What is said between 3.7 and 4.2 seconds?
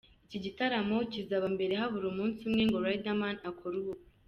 ubukwe.